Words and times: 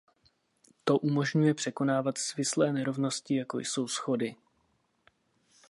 To 0.85 0.97
umožňuje 0.97 1.53
překonávat 1.53 2.17
svislé 2.17 2.73
nerovnosti 2.73 3.35
jako 3.35 3.59
jsou 3.59 3.87
schody. 3.87 4.35